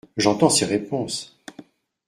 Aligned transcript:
J’entends 0.17 0.49
ces 0.49 0.65
réponses. 0.65 1.37